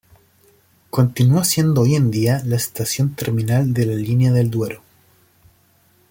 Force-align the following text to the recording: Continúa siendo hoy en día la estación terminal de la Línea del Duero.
Continúa 0.89 1.43
siendo 1.43 1.81
hoy 1.81 1.93
en 1.93 2.09
día 2.09 2.41
la 2.43 2.55
estación 2.55 3.13
terminal 3.13 3.71
de 3.71 3.85
la 3.85 3.93
Línea 3.93 4.31
del 4.31 4.49
Duero. 4.49 4.81